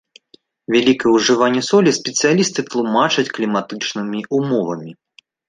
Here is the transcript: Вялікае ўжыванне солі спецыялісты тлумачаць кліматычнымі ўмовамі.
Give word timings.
Вялікае 0.75 1.11
ўжыванне 1.17 1.61
солі 1.71 1.91
спецыялісты 1.99 2.65
тлумачаць 2.71 3.25
кліматычнымі 3.37 4.19
ўмовамі. 4.41 4.91